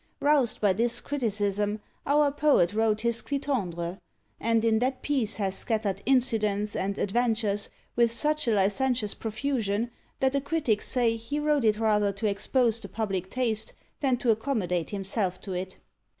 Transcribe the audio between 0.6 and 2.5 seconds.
by this criticism, our